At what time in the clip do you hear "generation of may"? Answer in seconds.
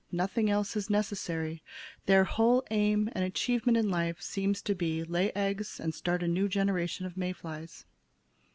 6.47-7.33